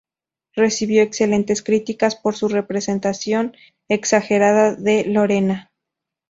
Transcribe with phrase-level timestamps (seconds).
[0.55, 3.55] Recibió excelentes críticas por su representación
[3.87, 5.69] "exagerada" de Lorena.